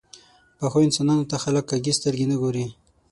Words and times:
پخو 0.57 0.77
انسانانو 0.87 1.29
ته 1.31 1.35
خلک 1.43 1.65
کږې 1.71 1.93
سترګې 1.99 2.25
نه 2.31 2.35
ګوري 2.41 2.65